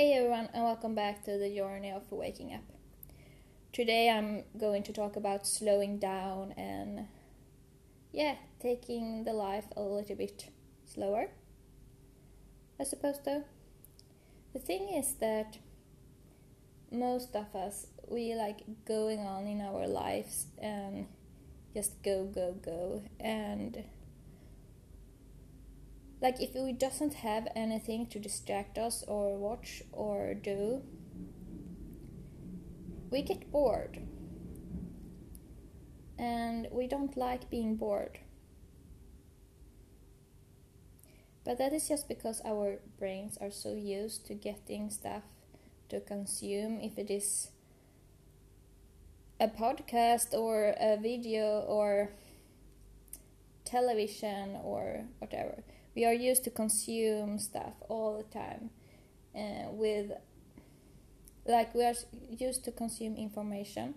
Hey 0.00 0.14
everyone, 0.14 0.48
and 0.54 0.64
welcome 0.64 0.94
back 0.94 1.24
to 1.24 1.36
the 1.36 1.54
journey 1.54 1.90
of 1.90 2.10
waking 2.10 2.54
up. 2.54 2.62
Today 3.70 4.08
I'm 4.08 4.44
going 4.58 4.82
to 4.84 4.94
talk 4.94 5.14
about 5.14 5.46
slowing 5.46 5.98
down 5.98 6.52
and, 6.52 7.06
yeah, 8.10 8.36
taking 8.62 9.24
the 9.24 9.34
life 9.34 9.66
a 9.76 9.82
little 9.82 10.16
bit 10.16 10.48
slower. 10.86 11.26
I 12.80 12.84
suppose, 12.84 13.16
though. 13.26 13.44
The 14.54 14.58
thing 14.58 14.88
is 14.88 15.16
that 15.20 15.58
most 16.90 17.36
of 17.36 17.54
us, 17.54 17.88
we 18.08 18.34
like 18.34 18.60
going 18.86 19.18
on 19.18 19.46
in 19.46 19.60
our 19.60 19.86
lives 19.86 20.46
and 20.62 21.08
just 21.74 22.02
go, 22.02 22.24
go, 22.24 22.52
go, 22.52 23.02
and 23.20 23.84
like 26.20 26.40
if 26.40 26.54
we 26.54 26.72
doesn't 26.72 27.14
have 27.14 27.48
anything 27.56 28.06
to 28.06 28.18
distract 28.18 28.76
us 28.76 29.02
or 29.06 29.36
watch 29.36 29.82
or 29.92 30.34
do 30.34 30.82
we 33.10 33.22
get 33.22 33.50
bored. 33.50 33.98
And 36.18 36.68
we 36.70 36.86
don't 36.86 37.16
like 37.16 37.50
being 37.50 37.76
bored. 37.76 38.18
But 41.44 41.58
that 41.58 41.72
is 41.72 41.88
just 41.88 42.06
because 42.06 42.42
our 42.44 42.78
brains 42.98 43.38
are 43.40 43.50
so 43.50 43.74
used 43.74 44.26
to 44.26 44.34
getting 44.34 44.90
stuff 44.90 45.22
to 45.88 46.00
consume. 46.00 46.78
If 46.80 46.98
it 46.98 47.10
is 47.10 47.50
a 49.40 49.48
podcast 49.48 50.34
or 50.34 50.74
a 50.78 50.98
video 51.00 51.60
or 51.60 52.10
television 53.64 54.56
or 54.62 55.04
whatever 55.18 55.62
we 56.00 56.06
are 56.06 56.14
used 56.14 56.42
to 56.44 56.50
consume 56.50 57.38
stuff 57.38 57.74
all 57.90 58.16
the 58.16 58.38
time 58.38 58.70
uh, 59.36 59.68
with 59.70 60.10
like 61.44 61.74
we 61.74 61.84
are 61.84 61.92
used 62.30 62.64
to 62.64 62.72
consume 62.72 63.16
information. 63.16 63.94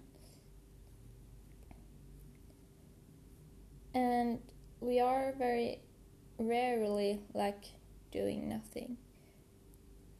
And 3.94 4.39
we 4.81 5.00
are 5.00 5.33
very 5.38 5.80
rarely 6.38 7.22
like 7.33 7.63
doing 8.11 8.50
nothing. 8.50 8.97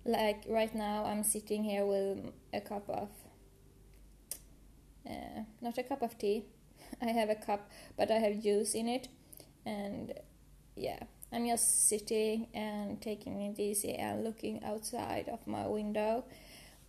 Like 0.06 0.46
right 0.48 0.74
now 0.74 1.04
i'm 1.04 1.24
sitting 1.24 1.66
here 1.66 1.86
with 1.86 2.32
a 2.54 2.62
cup 2.62 2.90
of 2.90 3.10
uh, 5.06 5.42
not 5.62 5.78
a 5.78 5.84
cup 5.84 6.02
of 6.02 6.18
tea. 6.18 6.46
I 7.02 7.08
have 7.08 7.30
a 7.30 7.36
cup 7.36 7.70
but 7.98 8.10
i 8.10 8.20
have 8.20 8.42
juice 8.42 8.74
in 8.74 8.88
it. 8.88 9.10
And 9.66 10.14
yeah 10.78 11.04
I'm 11.34 11.48
just 11.48 11.90
sitting 11.90 12.48
and 12.54 13.02
taking 13.02 13.42
it 13.42 13.60
easy 13.60 13.96
and 13.96 14.24
looking 14.24 14.64
outside 14.64 15.30
of 15.30 15.48
my 15.48 15.66
window, 15.66 16.26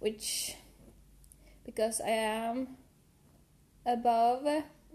which 0.01 0.55
because 1.65 1.99
I 2.03 2.11
am 2.11 2.77
above 3.87 4.47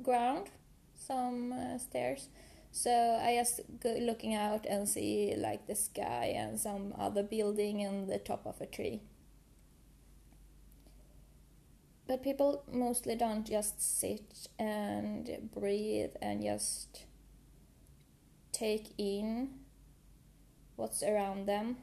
ground, 0.04 0.50
some 0.96 1.52
uh, 1.52 1.80
stairs, 1.80 2.30
so 2.72 2.92
I 2.92 3.38
just 3.38 3.62
go 3.82 3.98
looking 4.00 4.36
out 4.36 4.68
and 4.68 4.88
see 4.88 5.34
like 5.36 5.66
the 5.66 5.74
sky 5.74 6.34
and 6.38 6.60
some 6.60 6.94
other 6.96 7.24
building 7.24 7.82
and 7.82 8.08
the 8.08 8.20
top 8.20 8.46
of 8.46 8.62
a 8.62 8.68
tree. 8.68 9.02
But 12.08 12.22
people 12.22 12.64
mostly 12.72 13.16
don't 13.16 13.48
just 13.48 14.00
sit 14.00 14.48
and 14.60 15.50
breathe 15.54 16.12
and 16.22 16.44
just 16.44 17.06
take 18.60 18.92
in 18.98 19.50
what's 20.76 21.02
around 21.02 21.46
them 21.46 21.78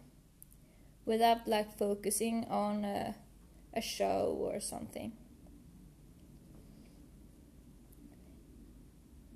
without 1.06 1.48
like 1.48 1.78
focusing 1.78 2.44
on 2.50 2.84
a, 2.84 3.14
a 3.72 3.80
show 3.80 4.36
or 4.38 4.60
something. 4.60 5.12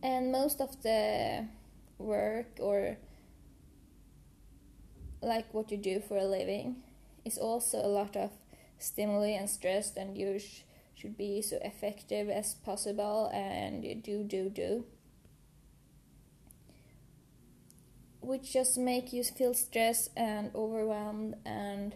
And 0.02 0.32
most 0.32 0.60
of 0.60 0.82
the 0.82 1.46
work 1.98 2.58
or 2.60 2.96
like 5.22 5.52
what 5.52 5.70
you 5.70 5.76
do 5.76 6.00
for 6.00 6.16
a 6.16 6.24
living 6.24 6.76
is 7.24 7.38
also 7.38 7.78
a 7.78 7.88
lot 7.88 8.16
of 8.16 8.30
stimuli 8.78 9.32
and 9.32 9.48
stress 9.48 9.94
and 9.96 10.16
you 10.16 10.38
sh 10.38 10.62
should 10.94 11.16
be 11.16 11.40
so 11.40 11.58
effective 11.62 12.28
as 12.28 12.54
possible 12.54 13.30
and 13.32 13.82
do 14.02 14.22
do 14.22 14.50
do 14.50 14.84
which 18.20 18.52
just 18.52 18.78
make 18.78 19.12
you 19.12 19.24
feel 19.24 19.54
stressed 19.54 20.10
and 20.16 20.50
overwhelmed 20.54 21.34
and 21.44 21.94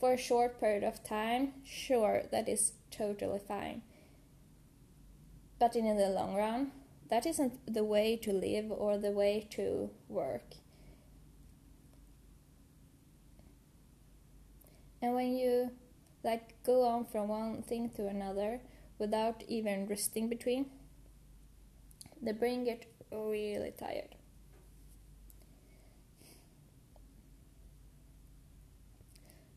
for 0.00 0.12
a 0.12 0.18
short 0.18 0.58
period 0.60 0.84
of 0.84 1.02
time 1.04 1.52
sure 1.64 2.22
that 2.30 2.48
is 2.48 2.72
totally 2.90 3.38
fine. 3.38 3.82
But 5.58 5.76
in 5.76 5.96
the 5.96 6.08
long 6.08 6.34
run 6.34 6.72
that 7.08 7.26
isn't 7.26 7.72
the 7.72 7.84
way 7.84 8.16
to 8.16 8.32
live 8.32 8.70
or 8.70 8.98
the 8.98 9.12
way 9.12 9.46
to 9.50 9.90
work. 10.08 10.54
And 15.00 15.14
when 15.14 15.36
you 15.36 15.70
like 16.24 16.60
go 16.64 16.82
on 16.84 17.04
from 17.04 17.28
one 17.28 17.62
thing 17.62 17.90
to 17.90 18.08
another 18.08 18.60
without 18.98 19.44
even 19.46 19.86
resting 19.86 20.28
between 20.28 20.66
the 22.20 22.32
brain 22.32 22.64
get 22.64 22.86
really 23.12 23.72
tired 23.78 24.15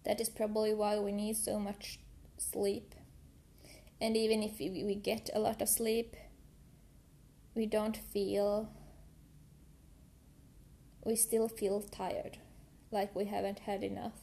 That 0.05 0.21
is 0.21 0.29
probably 0.29 0.73
why 0.73 0.97
we 0.99 1.11
need 1.11 1.37
so 1.37 1.59
much 1.59 1.99
sleep. 2.37 2.95
And 4.01 4.15
even 4.15 4.41
if 4.43 4.59
we 4.59 4.95
get 4.95 5.29
a 5.33 5.39
lot 5.39 5.61
of 5.61 5.69
sleep, 5.69 6.15
we 7.53 7.65
don't 7.65 7.97
feel, 7.97 8.69
we 11.03 11.15
still 11.15 11.49
feel 11.49 11.81
tired, 11.81 12.37
like 12.91 13.13
we 13.15 13.25
haven't 13.25 13.59
had 13.59 13.83
enough. 13.83 14.13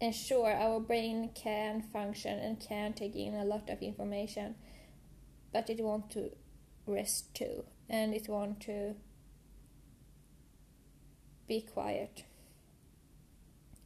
And 0.00 0.12
sure, 0.12 0.52
our 0.52 0.80
brain 0.80 1.30
can 1.32 1.80
function 1.80 2.36
and 2.40 2.58
can 2.58 2.92
take 2.92 3.14
in 3.14 3.34
a 3.34 3.44
lot 3.44 3.70
of 3.70 3.80
information, 3.80 4.56
but 5.52 5.70
it 5.70 5.78
wants 5.80 6.14
to 6.14 6.32
rest 6.86 7.32
too 7.34 7.64
and 7.88 8.14
it 8.14 8.28
want 8.28 8.60
to 8.60 8.94
be 11.48 11.60
quiet. 11.60 12.24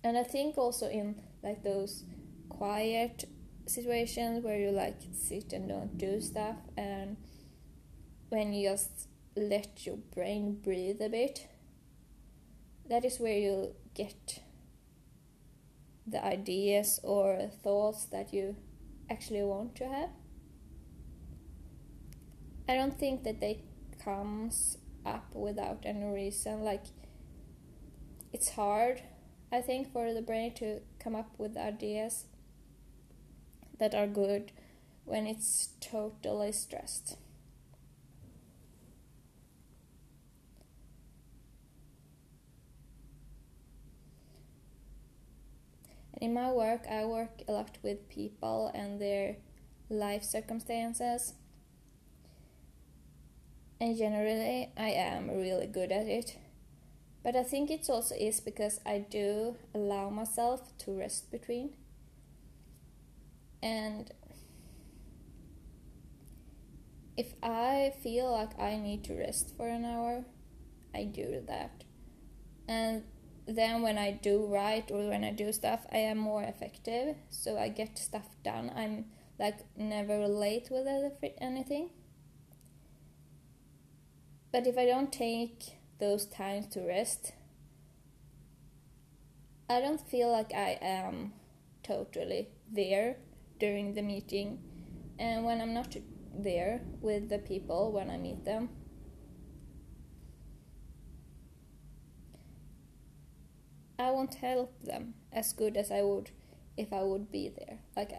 And 0.05 0.17
i 0.17 0.23
think 0.23 0.57
also 0.57 0.89
in 0.89 1.21
like 1.43 1.65
those 1.65 2.05
quiet 2.49 3.25
situations 3.67 4.45
where 4.45 4.59
you 4.59 4.71
like 4.71 4.97
sit 5.13 5.53
and 5.53 5.69
don't 5.69 5.99
do 5.99 6.21
stuff 6.21 6.57
and 6.77 7.17
when 8.29 8.53
you 8.53 8.69
just 8.71 9.09
let 9.37 9.85
your 9.85 9.97
brain 10.15 10.61
breathe 10.63 11.03
a 11.03 11.09
bit 11.09 11.49
that 12.89 13.05
is 13.05 13.19
where 13.19 13.37
you 13.37 13.75
get 13.95 14.43
the 16.07 16.25
ideas 16.25 17.01
or 17.03 17.51
thoughts 17.63 18.05
that 18.07 18.33
you 18.33 18.57
actually 19.11 19.43
want 19.43 19.75
to 19.77 19.89
have. 19.89 20.11
I 22.69 22.75
don't 22.75 22.99
think 22.99 23.25
that 23.25 23.41
they 23.41 23.63
comes 24.07 24.79
up 25.05 25.35
without 25.35 25.81
any 25.85 26.05
reason. 26.05 26.63
Like, 26.63 26.85
it's 28.33 28.51
hard, 28.51 29.03
I 29.53 29.61
think, 29.61 29.93
for 29.93 30.15
the 30.15 30.23
brain 30.23 30.55
to 30.55 30.81
come 31.01 31.17
up 31.17 31.31
with 31.39 31.57
ideas 31.57 32.25
that 33.79 33.95
are 33.95 34.07
good 34.07 34.53
when 35.05 35.27
it's 35.27 35.71
totally 35.81 36.53
stressed. 36.53 37.17
And 46.15 46.23
in 46.23 46.33
my 46.33 46.51
work, 46.53 46.87
I 46.89 47.05
work 47.05 47.43
a 47.49 47.53
lot 47.53 47.77
with 47.83 48.09
people 48.09 48.71
and 48.73 49.01
their 49.01 49.37
life 49.91 50.23
circumstances 50.23 51.35
and 53.81 53.97
generally 53.97 54.71
I 54.77 54.91
am 54.91 55.29
really 55.29 55.67
good 55.67 55.93
at 55.93 56.07
it. 56.07 56.37
But 57.23 57.37
I 57.37 57.43
think 57.43 57.71
it 57.71 57.89
also 57.91 58.15
is 58.15 58.41
because 58.41 58.81
I 58.87 58.99
do 58.99 59.57
allow 59.75 60.11
myself 60.11 60.77
to 60.79 60.93
rest 60.93 61.31
between. 61.31 61.71
And 63.63 64.13
if 67.17 67.35
I 67.43 67.95
feel 68.03 68.31
like 68.31 68.59
I 68.61 68.77
need 68.77 69.03
to 69.05 69.15
rest 69.15 69.57
for 69.57 69.69
an 69.69 69.85
hour, 69.85 70.25
I 70.95 71.05
do 71.05 71.43
that. 71.49 71.83
And 72.69 73.03
then 73.47 73.83
when 73.83 73.99
I 73.99 74.13
do 74.13 74.47
write 74.47 74.91
or 74.91 75.09
when 75.09 75.25
I 75.25 75.33
do 75.33 75.53
stuff, 75.53 75.81
I 75.91 75.99
am 75.99 76.19
more 76.19 76.43
effective. 76.43 77.17
So 77.31 77.59
I 77.59 77.71
get 77.71 77.99
stuff 77.99 78.29
done. 78.45 78.71
I'm 78.75 79.07
like 79.39 79.59
never 79.77 80.29
late 80.29 80.69
with 80.71 80.87
anything 81.41 81.91
but 84.57 84.67
if 84.67 84.79
I 84.79 84.87
don't 84.87 85.13
take 85.13 85.77
those 86.01 86.25
times 86.25 86.67
to 86.69 86.81
rest, 86.81 87.33
I 89.69 89.83
don't 89.83 90.01
feel 90.01 90.33
like 90.33 90.51
I 90.55 90.79
am 90.81 91.35
totally 91.83 92.49
there 92.73 93.19
during 93.61 93.93
the 93.93 94.01
meeting. 94.01 94.61
And 95.19 95.45
when 95.45 95.61
I'm 95.61 95.75
not 95.75 95.95
there 96.35 96.81
with 97.03 97.29
the 97.29 97.37
people 97.37 97.93
when 97.93 98.09
I 98.09 98.17
meet 98.17 98.47
them, 98.47 98.71
I 103.99 104.11
won't 104.11 104.37
help 104.37 104.73
them 104.83 105.17
as 105.35 105.53
good 105.53 105.77
as 105.77 105.91
I 105.91 106.01
would 106.01 106.31
if 106.79 106.95
I 106.95 107.03
would 107.03 107.31
be 107.31 107.51
there. 107.51 107.81
Like, 107.95 108.13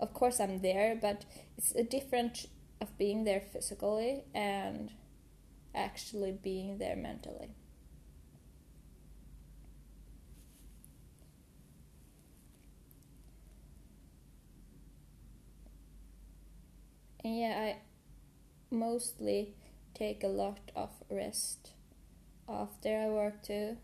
of 0.00 0.12
course, 0.12 0.38
I'm 0.38 0.60
there, 0.60 0.98
but 1.00 1.24
it's 1.56 1.74
a 1.74 1.82
different 1.82 2.44
of 2.80 2.96
being 2.98 3.24
there 3.24 3.40
physically 3.40 4.24
and 4.34 4.92
actually 5.74 6.32
being 6.32 6.78
there 6.78 6.96
mentally. 6.96 7.50
And 17.24 17.38
yeah, 17.38 17.54
I 17.60 17.76
mostly 18.70 19.54
take 19.94 20.24
a 20.24 20.28
lot 20.28 20.72
of 20.76 20.90
rest 21.10 21.72
after 22.48 22.96
I 22.98 23.08
work 23.08 23.42
too. 23.42 23.78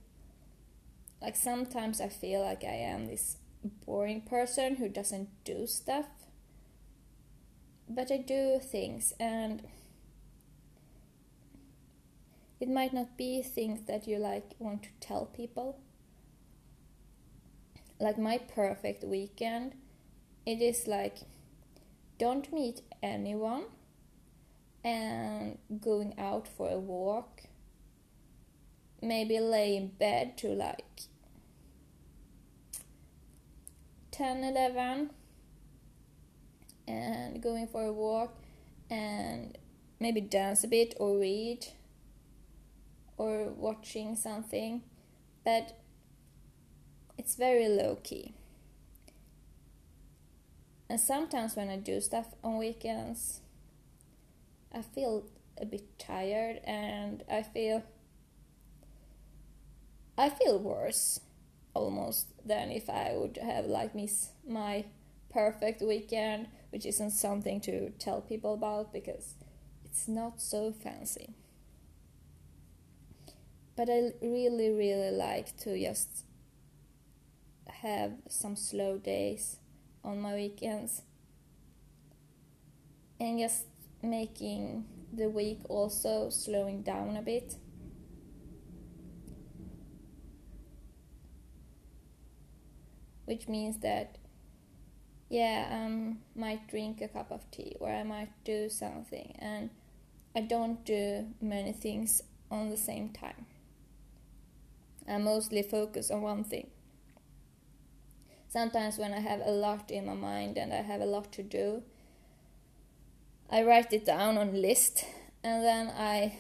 Like 1.21 1.35
sometimes 1.37 2.01
I 2.01 2.09
feel 2.09 2.41
like 2.41 2.63
I 2.63 2.75
am 2.75 3.07
this 3.07 3.39
boring 3.85 4.21
person 4.23 4.77
who 4.77 4.89
doesn't 4.89 5.29
do 5.45 5.67
stuff. 5.67 6.07
But 7.89 8.11
I 8.11 8.17
do 8.17 8.59
things 8.61 9.13
and 9.21 9.63
it 12.61 12.69
might 12.69 12.95
not 12.95 13.17
be 13.17 13.43
things 13.43 13.87
that 13.87 14.07
you 14.09 14.19
like 14.19 14.55
want 14.59 14.85
to 14.85 14.89
tell 15.01 15.27
people. 15.27 15.79
Like 18.01 18.19
my 18.19 18.39
perfect 18.39 19.05
weekend, 19.05 19.75
it 20.47 20.61
is 20.63 20.87
like 20.87 21.19
don't 22.19 22.53
meet 22.53 22.81
anyone 23.03 23.65
and 24.83 25.59
going 25.81 26.19
out 26.19 26.47
for 26.47 26.71
a 26.71 26.79
walk. 26.79 27.43
Maybe 29.03 29.39
lay 29.41 29.77
in 29.77 29.89
bed 29.89 30.39
to 30.39 30.49
like 30.49 31.03
10 34.11 34.45
11 34.45 35.11
and 36.87 37.43
going 37.43 37.67
for 37.67 37.85
a 37.85 37.93
walk 37.93 38.37
and 38.91 39.57
maybe 40.01 40.21
dance 40.21 40.65
a 40.65 40.69
bit 40.69 40.95
or 40.99 41.19
read 41.19 41.67
or 43.17 43.49
watching 43.57 44.17
something, 44.17 44.83
but 45.45 45.79
it's 47.17 47.37
very 47.37 47.69
low 47.69 47.97
key. 48.03 48.35
And 50.89 51.01
sometimes 51.01 51.57
when 51.57 51.71
I 51.71 51.77
do 51.77 52.01
stuff 52.01 52.27
on 52.43 52.59
weekends, 52.59 53.41
I 54.73 54.83
feel 54.83 55.25
a 55.61 55.65
bit 55.65 55.99
tired 55.99 56.61
and 56.65 57.23
I 57.31 57.43
feel 57.43 57.83
I 60.17 60.29
feel 60.29 60.59
worse 60.59 61.21
almost 61.75 62.27
than 62.47 62.71
if 62.71 62.89
I 62.89 63.15
would 63.17 63.39
have 63.43 63.67
like 63.67 63.95
miss 63.95 64.29
my 64.47 64.85
perfect 65.31 65.83
weekend, 65.83 66.47
which 66.75 66.87
isn't 66.87 67.13
something 67.13 67.61
to 67.61 67.91
tell 68.01 68.21
people 68.21 68.55
about 68.55 68.93
because 68.93 69.35
it's 69.85 70.09
not 70.09 70.41
so 70.43 70.73
fancy. 70.73 71.33
But 73.77 73.89
I 73.89 74.11
really, 74.21 74.71
really 74.71 75.13
like 75.13 75.57
to 75.59 75.79
just 75.79 76.25
have 77.69 78.15
some 78.29 78.57
slow 78.57 78.99
days 78.99 79.59
on 80.03 80.21
my 80.21 80.35
weekends 80.35 81.03
and 83.21 83.39
just 83.39 83.67
making 84.03 84.85
the 85.13 85.29
week 85.29 85.61
also 85.69 86.29
slowing 86.29 86.83
down 86.83 87.17
a 87.17 87.23
bit. 87.23 87.55
Which 93.27 93.47
means 93.49 93.79
that, 93.79 94.19
yeah, 95.35 95.67
I 95.69 95.87
um, 95.87 96.19
might 96.37 96.69
drink 96.69 97.01
a 97.01 97.09
cup 97.09 97.33
of 97.33 97.51
tea 97.51 97.75
or 97.81 97.91
I 97.91 98.05
might 98.05 98.31
do 98.45 98.69
something, 98.69 99.35
and 99.41 99.71
I 100.37 100.43
don't 100.43 100.85
do 100.85 101.27
many 101.41 101.73
things 101.73 102.23
on 102.53 102.71
the 102.71 102.77
same 102.77 103.09
time. 103.09 103.47
I 105.09 105.19
mostly 105.19 105.65
focus 105.65 106.13
on 106.13 106.23
one 106.23 106.45
thing. 106.45 106.69
Sometimes, 108.49 108.97
when 108.97 109.13
I 109.13 109.19
have 109.19 109.41
a 109.45 109.51
lot 109.51 109.91
in 109.91 110.07
my 110.07 110.15
mind 110.15 110.57
and 110.57 110.73
I 110.73 110.83
have 110.83 111.01
a 111.01 111.05
lot 111.05 111.33
to 111.33 111.43
do, 111.43 111.83
I 113.51 113.65
write 113.65 113.93
it 113.93 114.05
down 114.05 114.39
on 114.39 114.51
a 114.51 114.53
list 114.53 115.05
and 115.43 115.65
then 115.65 115.89
I 115.89 116.37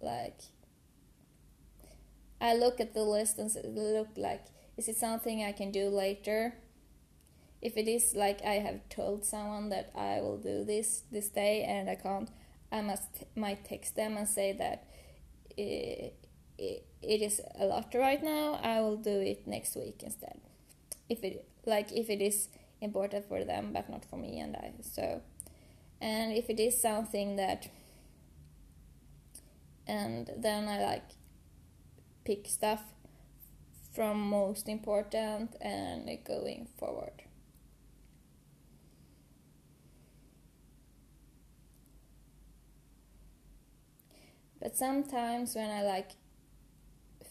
like 0.00 0.40
I 2.40 2.54
look 2.54 2.80
at 2.80 2.94
the 2.94 3.04
list 3.04 3.38
and 3.38 3.54
look 3.64 4.08
like 4.16 4.46
is 4.78 4.88
it 4.88 4.96
something 4.96 5.44
I 5.44 5.52
can 5.52 5.70
do 5.70 5.88
later? 5.90 6.54
If 7.62 7.76
it 7.76 7.88
is 7.88 8.14
like 8.14 8.42
I 8.44 8.54
have 8.54 8.80
told 8.88 9.24
someone 9.24 9.68
that 9.68 9.92
I 9.94 10.20
will 10.20 10.38
do 10.38 10.64
this 10.64 11.04
this 11.12 11.28
day 11.28 11.62
and 11.62 11.88
I 11.88 11.94
can't, 11.94 12.28
I 12.70 12.80
must 12.80 13.24
might 13.36 13.64
text 13.64 13.94
them 13.94 14.16
and 14.16 14.28
say 14.28 14.52
that 14.52 14.84
eh, 15.56 15.62
it, 15.62 16.28
it, 16.58 16.86
it 17.02 17.22
is 17.22 17.40
a 17.58 17.64
lot 17.64 17.94
right 17.94 18.22
now. 18.22 18.60
I 18.62 18.80
will 18.80 18.96
do 18.96 19.20
it 19.20 19.46
next 19.46 19.76
week 19.76 20.02
instead. 20.02 20.40
If 21.08 21.22
it 21.22 21.46
like 21.64 21.92
if 21.92 22.10
it 22.10 22.20
is 22.20 22.48
important 22.80 23.28
for 23.28 23.44
them 23.44 23.72
but 23.72 23.88
not 23.88 24.04
for 24.04 24.16
me 24.16 24.40
and 24.40 24.56
I 24.56 24.72
so 24.82 25.22
and 26.00 26.32
if 26.32 26.50
it 26.50 26.58
is 26.58 26.80
something 26.80 27.36
that 27.36 27.68
and 29.86 30.30
then 30.36 30.68
I 30.68 30.82
like 30.82 31.10
pick 32.24 32.46
stuff 32.48 32.82
from 33.94 34.20
most 34.20 34.68
important 34.68 35.54
and 35.60 36.08
going 36.24 36.66
forward. 36.78 37.22
But 44.62 44.76
sometimes 44.76 45.56
when 45.56 45.70
I 45.70 45.82
like 45.82 46.12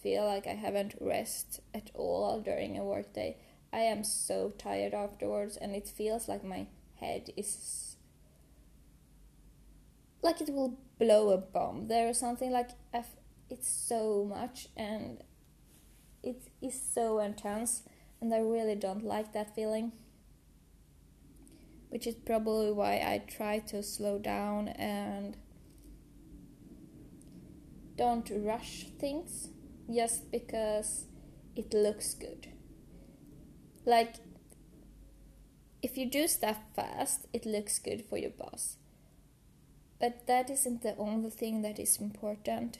feel 0.04 0.26
like 0.26 0.48
I 0.48 0.56
haven't 0.56 0.96
rest 1.00 1.62
at 1.74 1.90
all 1.94 2.42
during 2.42 2.78
a 2.78 2.84
workday, 2.84 3.38
I 3.72 3.80
am 3.80 4.04
so 4.04 4.52
tired 4.58 4.94
afterwards 4.94 5.56
and 5.56 5.74
it 5.74 5.88
feels 5.88 6.28
like 6.28 6.44
my 6.44 6.68
head 7.00 7.30
is 7.38 7.96
like 10.22 10.42
it 10.42 10.50
will 10.54 10.78
blow 11.00 11.30
a 11.30 11.38
bomb. 11.38 11.88
There 11.88 12.10
or 12.10 12.14
something 12.14 12.52
like 12.52 12.72
it's 13.50 13.70
so 13.70 14.26
much 14.26 14.68
and 14.76 15.24
it 16.22 16.50
is 16.62 16.80
so 16.80 17.20
intense 17.20 17.84
and 18.20 18.34
I 18.34 18.40
really 18.40 18.76
don't 18.76 19.06
like 19.06 19.32
that 19.32 19.56
feeling. 19.56 19.94
Which 21.88 22.08
is 22.08 22.16
probably 22.16 22.72
why 22.72 22.96
I 22.96 23.24
try 23.26 23.60
to 23.60 23.82
slow 23.82 24.20
down 24.20 24.68
and 24.68 25.38
don't 28.01 28.31
rush 28.51 28.75
things 29.00 29.50
just 30.00 30.29
because 30.31 31.05
it 31.55 31.74
looks 31.74 32.13
good 32.13 32.48
like 33.86 34.15
if 35.81 35.98
you 35.98 36.05
do 36.20 36.27
stuff 36.27 36.60
fast 36.75 37.27
it 37.34 37.46
looks 37.46 37.79
good 37.79 38.05
for 38.10 38.17
your 38.17 38.36
boss 38.43 38.77
but 40.01 40.25
that 40.25 40.50
isn't 40.50 40.81
the 40.81 40.98
only 40.98 41.29
thing 41.29 41.62
that 41.62 41.77
is 41.77 41.98
important. 41.98 42.79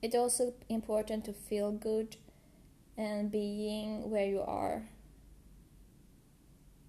It's 0.00 0.14
also 0.14 0.54
important 0.70 1.26
to 1.26 1.34
feel 1.34 1.70
good 1.70 2.16
and 2.96 3.30
being 3.30 4.10
where 4.10 4.26
you 4.26 4.40
are 4.40 4.88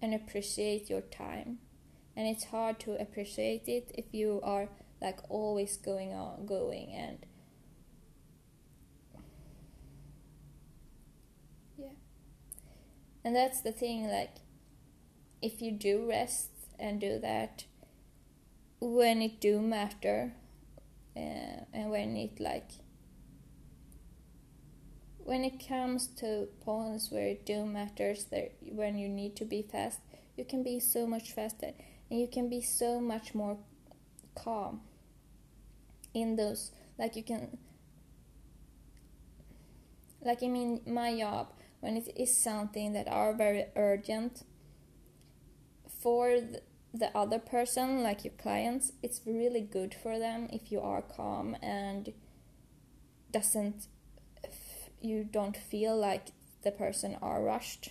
and 0.00 0.14
appreciate 0.14 0.88
your 0.88 1.02
time. 1.02 1.58
And 2.16 2.26
it's 2.26 2.44
hard 2.44 2.80
to 2.80 2.98
appreciate 2.98 3.68
it 3.68 3.92
if 3.94 4.06
you 4.12 4.40
are 4.42 4.70
like 5.00 5.18
always 5.28 5.76
going 5.76 6.12
on 6.12 6.46
going 6.46 6.92
and 6.92 7.18
yeah. 11.78 11.88
And 13.24 13.34
that's 13.34 13.60
the 13.60 13.72
thing 13.72 14.08
like 14.08 14.36
if 15.42 15.62
you 15.62 15.72
do 15.72 16.06
rest 16.08 16.50
and 16.78 17.00
do 17.00 17.18
that 17.18 17.64
when 18.80 19.20
it 19.22 19.40
do 19.40 19.60
matter 19.60 20.32
uh, 21.16 21.64
and 21.72 21.90
when 21.90 22.16
it 22.16 22.40
like 22.40 22.70
when 25.18 25.44
it 25.44 25.66
comes 25.66 26.06
to 26.06 26.48
points 26.62 27.10
where 27.10 27.28
it 27.28 27.44
do 27.46 27.64
matters 27.64 28.24
that 28.30 28.52
when 28.62 28.96
you 28.96 29.08
need 29.08 29.36
to 29.36 29.44
be 29.44 29.62
fast 29.62 30.00
you 30.36 30.44
can 30.44 30.62
be 30.62 30.80
so 30.80 31.06
much 31.06 31.32
faster 31.32 31.72
and 32.10 32.20
you 32.20 32.26
can 32.26 32.48
be 32.48 32.60
so 32.60 33.00
much 33.00 33.34
more 33.34 33.58
calm 34.34 34.80
in 36.14 36.36
those 36.36 36.72
like 36.98 37.16
you 37.16 37.22
can 37.22 37.58
like 40.22 40.42
I 40.42 40.48
mean 40.48 40.80
my 40.86 41.16
job 41.16 41.52
when 41.80 41.96
it 41.96 42.08
is 42.16 42.36
something 42.36 42.92
that 42.92 43.08
are 43.08 43.32
very 43.32 43.66
urgent 43.76 44.44
for 46.02 46.40
the 46.92 47.16
other 47.16 47.38
person 47.38 48.02
like 48.02 48.24
your 48.24 48.34
clients 48.34 48.92
it's 49.02 49.20
really 49.24 49.60
good 49.60 49.94
for 49.94 50.18
them 50.18 50.48
if 50.52 50.72
you 50.72 50.80
are 50.80 51.02
calm 51.02 51.56
and 51.62 52.12
doesn't 53.32 53.86
you 55.00 55.24
don't 55.24 55.56
feel 55.56 55.96
like 55.96 56.28
the 56.62 56.70
person 56.70 57.16
are 57.22 57.42
rushed. 57.42 57.90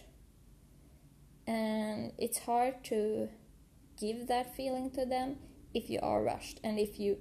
And 1.48 2.12
it's 2.18 2.40
hard 2.40 2.84
to 2.86 3.30
give 4.00 4.28
that 4.28 4.56
feeling 4.56 4.92
to 4.92 5.06
them 5.06 5.38
if 5.74 5.90
you 5.90 6.00
are 6.02 6.24
rushed 6.24 6.60
and 6.64 6.80
if 6.80 7.00
you 7.00 7.18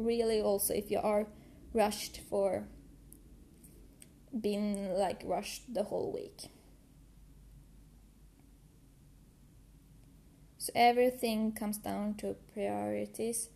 really 0.00 0.40
also 0.40 0.74
if 0.74 0.90
you 0.90 0.98
are 0.98 1.26
rushed 1.72 2.20
for 2.28 2.64
being 4.38 4.92
like 4.94 5.22
rushed 5.24 5.72
the 5.72 5.84
whole 5.84 6.12
week. 6.12 6.50
So 10.58 10.72
everything 10.74 11.52
comes 11.52 11.78
down 11.78 12.14
to 12.18 12.36
priorities. 12.52 13.48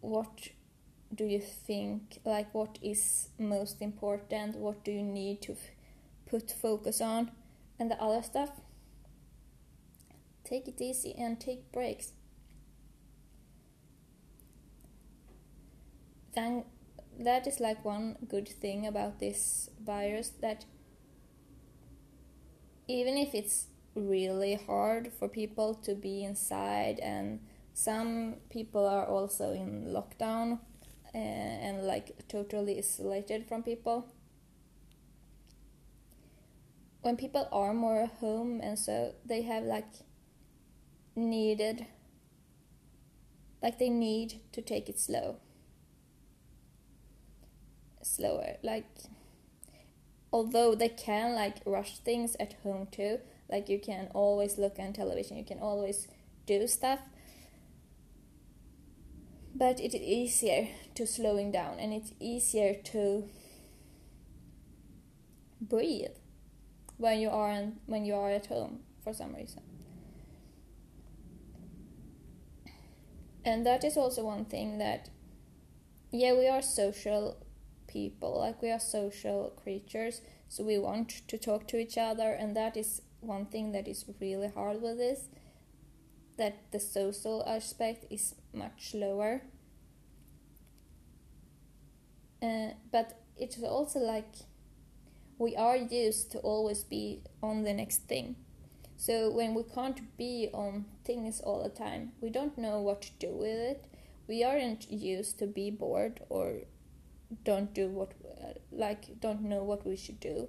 What 0.00 0.48
do 1.14 1.24
you 1.24 1.40
think 1.40 2.20
like 2.24 2.54
what 2.54 2.78
is 2.82 3.28
most 3.38 3.80
important? 3.80 4.56
What 4.56 4.84
do 4.84 4.92
you 4.92 5.02
need 5.02 5.42
to 5.42 5.56
put 6.26 6.50
focus 6.50 7.00
on? 7.00 7.30
And 7.78 7.90
the 7.90 8.00
other 8.02 8.22
stuff? 8.22 8.50
Take 10.44 10.68
it 10.68 10.80
easy 10.80 11.14
and 11.18 11.40
take 11.40 11.72
breaks 11.72 12.12
then 16.36 16.64
that 17.18 17.46
is 17.46 17.58
like 17.58 17.84
one 17.84 18.16
good 18.28 18.48
thing 18.48 18.86
about 18.86 19.18
this 19.18 19.70
virus 19.84 20.28
that 20.40 20.64
even 22.86 23.16
if 23.16 23.34
it's 23.34 23.66
really 23.94 24.54
hard 24.66 25.10
for 25.18 25.28
people 25.28 25.74
to 25.74 25.94
be 25.94 26.22
inside 26.22 26.98
and 27.00 27.40
some 27.72 28.36
people 28.50 28.86
are 28.86 29.06
also 29.06 29.52
in 29.52 29.86
lockdown 29.86 30.60
uh, 31.14 31.18
and 31.18 31.86
like 31.86 32.12
totally 32.28 32.78
isolated 32.78 33.46
from 33.48 33.62
people 33.62 34.06
when 37.00 37.16
people 37.16 37.48
are 37.50 37.72
more 37.72 38.06
home 38.20 38.60
and 38.62 38.78
so 38.78 39.14
they 39.24 39.42
have 39.42 39.64
like 39.64 39.86
needed 41.14 41.86
like 43.62 43.78
they 43.78 43.88
need 43.88 44.40
to 44.52 44.60
take 44.60 44.88
it 44.88 44.98
slow 44.98 45.36
slower 48.06 48.56
like 48.62 48.86
although 50.32 50.74
they 50.74 50.88
can 50.88 51.34
like 51.34 51.56
rush 51.66 51.98
things 51.98 52.36
at 52.38 52.54
home 52.62 52.86
too 52.90 53.18
like 53.50 53.68
you 53.68 53.78
can 53.78 54.08
always 54.14 54.58
look 54.58 54.78
on 54.78 54.92
television 54.92 55.36
you 55.36 55.44
can 55.44 55.58
always 55.58 56.08
do 56.46 56.66
stuff 56.66 57.00
but 59.54 59.80
it 59.80 59.94
is 59.94 60.02
easier 60.02 60.68
to 60.94 61.06
slowing 61.06 61.50
down 61.50 61.78
and 61.78 61.92
it's 61.92 62.12
easier 62.20 62.74
to 62.74 63.28
breathe 65.60 66.10
when 66.98 67.18
you 67.18 67.30
are 67.30 67.50
in, 67.50 67.76
when 67.86 68.04
you 68.04 68.14
are 68.14 68.30
at 68.30 68.46
home 68.46 68.80
for 69.02 69.12
some 69.12 69.34
reason. 69.34 69.62
And 73.44 73.64
that 73.64 73.84
is 73.84 73.96
also 73.96 74.24
one 74.24 74.44
thing 74.44 74.78
that 74.78 75.08
yeah, 76.10 76.34
we 76.34 76.48
are 76.48 76.62
social 76.62 77.36
people, 77.86 78.38
like 78.38 78.62
we 78.62 78.70
are 78.70 78.80
social 78.80 79.52
creatures, 79.62 80.20
so 80.48 80.64
we 80.64 80.78
want 80.78 81.26
to 81.28 81.38
talk 81.38 81.66
to 81.68 81.78
each 81.78 81.98
other 81.98 82.32
and 82.32 82.56
that 82.56 82.76
is 82.76 83.02
one 83.20 83.46
thing 83.46 83.72
that 83.72 83.88
is 83.88 84.04
really 84.20 84.48
hard 84.48 84.80
with 84.82 84.98
this 84.98 85.28
that 86.36 86.70
the 86.70 86.80
social 86.80 87.42
aspect 87.46 88.04
is 88.10 88.34
much 88.52 88.94
lower. 88.94 89.42
Uh, 92.42 92.68
but 92.92 93.18
it's 93.38 93.62
also 93.62 93.98
like 93.98 94.34
we 95.38 95.56
are 95.56 95.76
used 95.76 96.30
to 96.32 96.38
always 96.38 96.84
be 96.84 97.22
on 97.42 97.64
the 97.64 97.72
next 97.72 98.08
thing. 98.08 98.36
So 98.96 99.30
when 99.30 99.54
we 99.54 99.62
can't 99.62 100.16
be 100.16 100.48
on 100.52 100.86
things 101.04 101.40
all 101.40 101.62
the 101.62 101.68
time, 101.68 102.12
we 102.20 102.30
don't 102.30 102.56
know 102.56 102.80
what 102.80 103.02
to 103.02 103.10
do 103.18 103.30
with 103.32 103.58
it. 103.58 103.84
We 104.26 104.42
aren't 104.42 104.90
used 104.90 105.38
to 105.38 105.46
be 105.46 105.70
bored 105.70 106.20
or 106.28 106.62
don't 107.44 107.74
do 107.74 107.88
what 107.88 108.12
like 108.70 109.20
don't 109.20 109.42
know 109.42 109.62
what 109.62 109.86
we 109.86 109.96
should 109.96 110.20
do. 110.20 110.48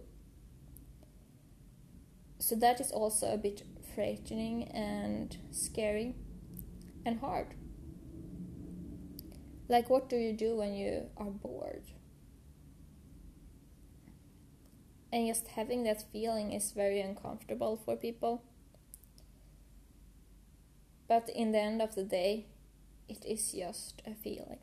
So 2.40 2.56
that 2.56 2.80
is 2.80 2.92
also 2.92 3.34
a 3.34 3.38
bit 3.38 3.64
frightening 3.96 4.66
and 4.66 5.36
scary 5.52 6.16
and 7.06 7.20
hard. 7.20 7.56
Like 9.68 9.90
what 9.90 10.08
do 10.08 10.16
you 10.16 10.34
do 10.34 10.56
when 10.56 10.76
you 10.76 11.10
are 11.18 11.26
bored? 11.32 11.92
and 15.12 15.28
just 15.28 15.48
having 15.48 15.84
that 15.84 16.04
feeling 16.12 16.52
is 16.52 16.72
very 16.72 17.02
uncomfortable 17.02 17.78
for 17.84 17.96
people. 17.96 18.44
But 21.08 21.30
in 21.30 21.52
the 21.52 21.60
end 21.60 21.82
of 21.82 21.96
the 21.96 22.04
day, 22.04 22.48
it 23.08 23.26
is 23.26 23.54
just 23.54 24.02
a 24.06 24.14
feeling. 24.14 24.60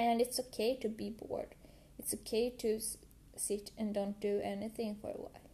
And 0.00 0.18
it's 0.18 0.40
okay 0.40 0.78
to 0.80 0.88
be 0.88 1.10
bored. 1.10 1.54
It's 1.98 2.14
okay 2.14 2.48
to 2.60 2.80
sit 3.36 3.70
and 3.76 3.92
don't 3.92 4.18
do 4.18 4.40
anything 4.42 4.96
for 4.98 5.08
a 5.08 5.20
while. 5.20 5.50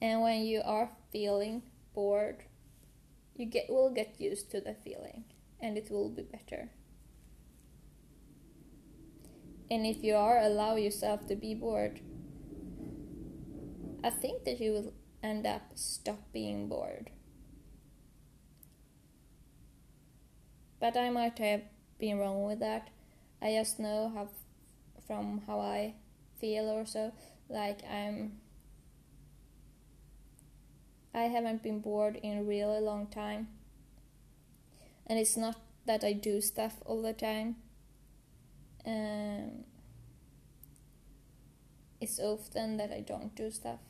And 0.00 0.22
when 0.22 0.42
you 0.42 0.62
are 0.64 0.90
feeling 1.10 1.64
bored, 1.94 2.44
you 3.34 3.44
get 3.44 3.68
will 3.68 3.90
get 3.90 4.20
used 4.20 4.52
to 4.52 4.60
the 4.60 4.76
feeling 4.84 5.24
and 5.60 5.76
it 5.76 5.90
will 5.90 6.10
be 6.10 6.22
better. 6.22 6.70
And 9.68 9.84
if 9.84 10.04
you 10.04 10.14
are 10.14 10.38
allow 10.38 10.76
yourself 10.76 11.26
to 11.26 11.34
be 11.34 11.56
bored, 11.56 11.98
I 14.04 14.10
think 14.10 14.44
that 14.44 14.60
you 14.60 14.70
will 14.70 14.92
end 15.24 15.44
up 15.44 15.62
stop 15.74 16.20
being 16.32 16.68
bored. 16.68 17.10
But 20.80 20.96
I 20.96 21.10
might 21.10 21.38
have 21.38 21.62
been 21.98 22.18
wrong 22.18 22.44
with 22.44 22.60
that. 22.60 22.90
I 23.42 23.52
just 23.54 23.78
know 23.80 24.10
how 24.14 24.28
from 25.06 25.42
how 25.46 25.60
I 25.60 25.94
feel 26.40 26.68
or 26.70 26.86
so 26.86 27.12
like 27.48 27.80
I'm 27.90 28.40
I 31.14 31.28
haven't 31.28 31.62
been 31.62 31.80
bored 31.80 32.16
in 32.16 32.36
a 32.36 32.42
really 32.42 32.78
long 32.78 33.06
time. 33.06 33.48
And 35.06 35.18
it's 35.18 35.34
not 35.36 35.56
that 35.86 36.04
I 36.04 36.12
do 36.12 36.40
stuff 36.42 36.82
all 36.84 37.00
the 37.00 37.12
time 37.14 37.56
um, 38.86 39.64
it's 42.00 42.20
often 42.20 42.76
that 42.76 42.92
I 42.92 43.00
don't 43.00 43.34
do 43.34 43.50
stuff. 43.50 43.80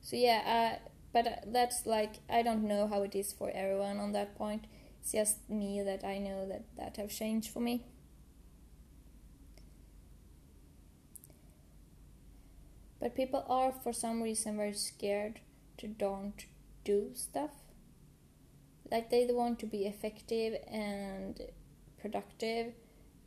So 0.00 0.16
yeah, 0.16 0.78
uh, 0.82 0.88
but 1.18 1.32
uh, 1.32 1.36
that's 1.46 1.84
like 1.84 2.20
I 2.30 2.42
don't 2.42 2.62
know 2.62 2.86
how 2.86 3.02
it 3.02 3.14
is 3.14 3.32
for 3.32 3.50
everyone 3.50 3.98
on 3.98 4.12
that 4.12 4.36
point. 4.36 4.66
It's 5.00 5.12
just 5.12 5.50
me 5.50 5.82
that 5.82 6.04
I 6.04 6.18
know 6.18 6.46
that 6.46 6.64
that 6.76 6.96
have 6.96 7.10
changed 7.10 7.50
for 7.50 7.60
me. 7.60 7.84
But 13.00 13.16
people 13.16 13.44
are 13.48 13.72
for 13.72 13.92
some 13.92 14.22
reason 14.22 14.56
very 14.56 14.74
scared 14.74 15.40
to 15.78 15.88
don't 15.88 16.46
do 16.84 17.10
stuff 17.14 17.50
like 18.90 19.10
they 19.10 19.26
want 19.30 19.58
to 19.60 19.66
be 19.66 19.86
effective 19.86 20.54
and 20.66 21.40
productive 22.00 22.72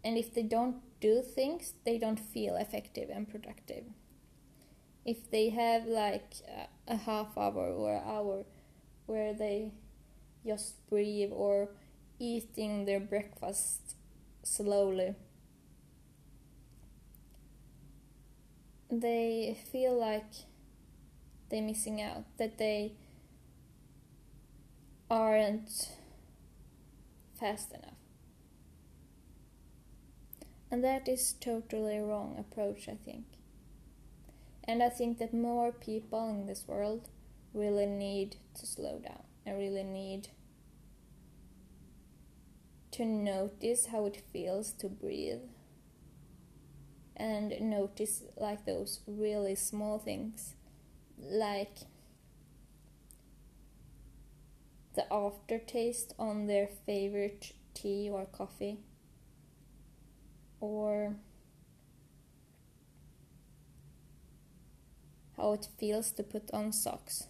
and 0.04 0.18
if 0.18 0.34
they 0.34 0.42
don't 0.42 0.78
do 1.00 1.22
things 1.22 1.74
they 1.86 1.98
don't 1.98 2.20
feel 2.20 2.56
effective 2.56 3.10
and 3.10 3.30
productive 3.30 3.84
if 5.05 5.29
they 5.31 5.50
have 5.50 5.86
like 5.86 6.34
a, 6.88 6.98
half 6.98 7.38
hour 7.38 7.67
or 7.72 7.96
hour 8.05 8.46
where 9.05 9.34
they 9.34 9.72
just 10.46 10.88
breathe 10.89 11.31
or 11.34 11.70
eating 12.20 12.86
their 12.86 13.00
breakfast 13.00 13.96
slowly 14.43 15.15
they 18.91 19.58
feel 19.72 19.98
like 19.98 20.25
they're 21.50 21.62
missing 21.62 22.01
out 22.01 22.24
that 22.38 22.58
they 22.58 22.93
aren't 25.10 25.89
fast 27.39 27.72
enough. 27.72 27.96
And 30.72 30.84
that 30.84 31.08
is 31.08 31.34
totally 31.34 32.00
wrong 32.00 32.36
approach, 32.39 32.89
I 32.89 32.96
think. 32.96 33.25
And 34.72 34.82
I 34.82 34.88
think 34.88 35.18
that 35.18 35.34
more 35.34 35.74
people 35.74 36.30
in 36.30 36.46
this 36.46 36.63
world 36.66 37.10
really 37.54 37.86
need 37.86 38.38
to 38.54 38.66
slow 38.66 39.00
down 39.00 39.24
and 39.46 39.58
really 39.58 39.84
need 39.84 40.30
to 42.92 43.04
notice 43.04 43.88
how 43.88 44.06
it 44.06 44.24
feels 44.32 44.72
to 44.80 44.88
breathe 44.88 45.42
and 47.18 47.54
notice 47.60 48.24
like 48.38 48.66
those 48.66 49.01
really 49.06 49.56
small 49.56 50.00
things 50.00 50.56
like 51.20 51.80
the 54.96 55.04
aftertaste 55.13 56.13
on 56.18 56.48
their 56.48 56.70
favorite 56.86 57.51
tea 57.74 58.10
or 58.10 58.24
coffee 58.24 58.80
or 60.62 61.18
how 65.42 65.54
it 65.54 65.68
feels 65.78 66.12
to 66.12 66.24
put 66.24 66.50
on 66.54 66.72
socks. 66.72 67.28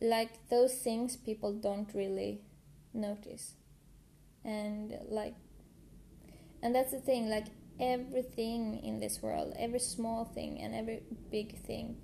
Like 0.00 0.48
those 0.48 0.74
things 0.74 1.16
people 1.16 1.52
don't 1.52 1.92
really 1.94 2.40
notice. 2.92 3.54
And 4.44 4.96
like 5.08 5.34
and 6.64 6.74
that's 6.74 6.90
the 6.90 6.98
thing 6.98 7.28
like 7.28 7.46
everything 7.78 8.80
in 8.82 8.98
this 8.98 9.22
world 9.22 9.52
every 9.58 9.78
small 9.78 10.24
thing 10.24 10.60
and 10.60 10.74
every 10.74 11.02
big 11.30 11.56
thing 11.58 11.96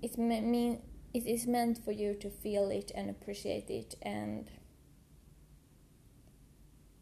it 0.00 0.16
mean 0.16 0.80
it 1.12 1.26
is 1.26 1.46
meant 1.46 1.78
for 1.84 1.90
you 1.92 2.14
to 2.14 2.30
feel 2.30 2.70
it 2.70 2.90
and 2.94 3.10
appreciate 3.10 3.68
it 3.68 3.94
and 4.00 4.50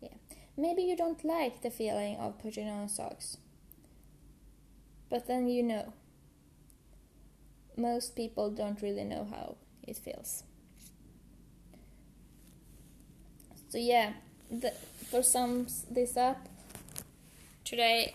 yeah. 0.00 0.14
Maybe 0.56 0.82
you 0.82 0.96
don't 0.96 1.24
like 1.24 1.62
the 1.62 1.70
feeling 1.70 2.16
of 2.16 2.38
putting 2.38 2.68
on 2.68 2.88
socks 2.88 3.36
but 5.10 5.26
then 5.26 5.48
you 5.48 5.62
know 5.62 5.92
most 7.80 8.16
people 8.16 8.50
don't 8.50 8.80
really 8.82 9.04
know 9.04 9.26
how 9.30 9.56
it 9.86 9.96
feels. 9.96 10.44
So 13.68 13.78
yeah 13.78 14.12
the, 14.50 14.72
for 15.10 15.22
sum 15.22 15.66
this 15.90 16.16
up 16.16 16.48
today 17.64 18.14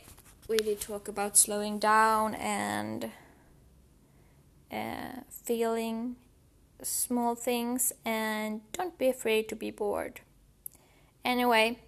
we 0.50 0.57
did 0.57 0.81
talk 0.81 1.07
about 1.07 1.38
slowing 1.38 1.79
down 1.79 2.36
and 2.36 3.10
uh, 4.72 5.22
feeling 5.29 6.17
small 6.81 7.36
things 7.36 7.93
and 8.03 8.62
don't 8.74 8.98
be 8.98 9.07
afraid 9.07 9.48
to 9.50 9.55
be 9.55 9.72
bored. 9.72 10.19
Anyway 11.24 11.79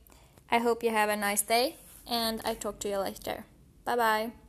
i 0.50 0.60
hope 0.60 0.82
you 0.82 0.92
have 0.92 1.10
a 1.10 1.16
nice 1.18 1.42
day 1.42 1.76
and 2.10 2.42
i 2.46 2.54
talk 2.54 2.80
to 2.80 2.90
you 2.90 3.00
later. 3.00 3.44
Bye 3.84 3.96
bye 3.98 4.47